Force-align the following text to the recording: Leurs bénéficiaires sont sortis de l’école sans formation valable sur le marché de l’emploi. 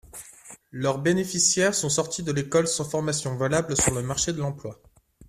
Leurs 0.71 0.97
bénéficiaires 0.97 1.75
sont 1.75 1.89
sortis 1.91 2.23
de 2.23 2.31
l’école 2.31 2.67
sans 2.67 2.89
formation 2.89 3.35
valable 3.35 3.77
sur 3.77 3.93
le 3.93 4.01
marché 4.01 4.33
de 4.33 4.39
l’emploi. 4.39 4.81